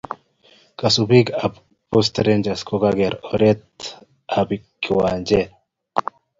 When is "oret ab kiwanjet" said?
3.33-5.49